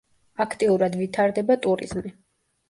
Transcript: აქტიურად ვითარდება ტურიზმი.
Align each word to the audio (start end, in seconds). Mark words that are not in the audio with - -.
აქტიურად 0.45 0.97
ვითარდება 1.01 1.59
ტურიზმი. 1.67 2.15